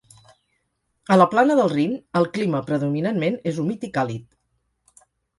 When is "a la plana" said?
1.15-1.57